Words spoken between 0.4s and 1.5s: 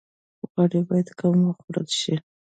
غوړي باید کم